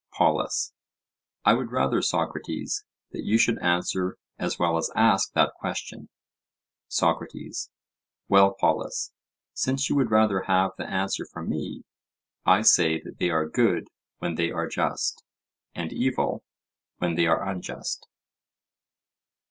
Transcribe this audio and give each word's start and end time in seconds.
POLUS: 0.13 0.73
I 1.45 1.53
would 1.53 1.71
rather, 1.71 2.01
Socrates, 2.01 2.83
that 3.11 3.23
you 3.23 3.37
should 3.37 3.59
answer 3.61 4.17
as 4.39 4.57
well 4.57 4.77
as 4.77 4.89
ask 4.95 5.33
that 5.33 5.53
question. 5.59 6.09
SOCRATES: 6.87 7.69
Well, 8.27 8.55
Polus, 8.59 9.11
since 9.53 9.91
you 9.91 9.95
would 9.97 10.09
rather 10.09 10.41
have 10.47 10.71
the 10.75 10.89
answer 10.89 11.23
from 11.31 11.49
me, 11.49 11.83
I 12.47 12.63
say 12.63 12.99
that 12.99 13.19
they 13.19 13.29
are 13.29 13.47
good 13.47 13.89
when 14.17 14.33
they 14.33 14.49
are 14.49 14.65
just, 14.67 15.23
and 15.75 15.93
evil 15.93 16.43
when 16.97 17.13
they 17.13 17.27
are 17.27 17.47
unjust. 17.47 18.07